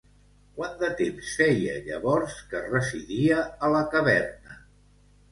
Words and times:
Quant 0.59 0.71
de 0.83 0.87
temps 1.01 1.33
feia 1.41 1.75
llavors 1.89 2.37
que 2.53 2.61
residia 2.69 3.43
a 3.67 3.69
la 3.75 3.83
caverna? 3.97 4.57